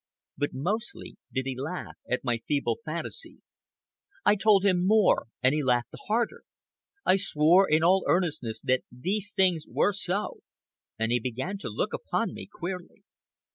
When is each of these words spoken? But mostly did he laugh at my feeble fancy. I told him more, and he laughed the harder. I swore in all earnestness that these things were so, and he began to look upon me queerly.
But 0.35 0.49
mostly 0.53 1.17
did 1.31 1.45
he 1.45 1.55
laugh 1.55 1.95
at 2.09 2.23
my 2.23 2.39
feeble 2.47 2.79
fancy. 2.83 3.43
I 4.25 4.35
told 4.35 4.65
him 4.65 4.83
more, 4.87 5.27
and 5.43 5.53
he 5.53 5.61
laughed 5.63 5.91
the 5.91 5.99
harder. 6.07 6.41
I 7.05 7.17
swore 7.17 7.69
in 7.69 7.83
all 7.83 8.03
earnestness 8.07 8.61
that 8.61 8.81
these 8.91 9.31
things 9.31 9.65
were 9.69 9.93
so, 9.93 10.39
and 10.97 11.11
he 11.11 11.19
began 11.19 11.59
to 11.59 11.69
look 11.69 11.93
upon 11.93 12.33
me 12.33 12.49
queerly. 12.51 13.03